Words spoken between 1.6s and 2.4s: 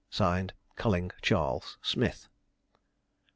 SMITH."